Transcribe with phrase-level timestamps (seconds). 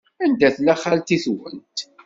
[0.23, 1.77] Anda tella xalti-twent?